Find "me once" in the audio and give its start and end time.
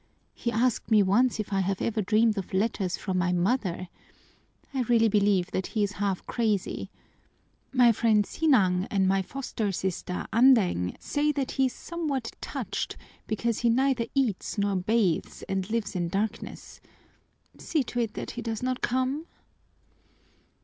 0.89-1.39